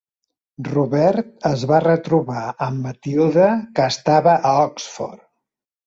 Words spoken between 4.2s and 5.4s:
a Oxford.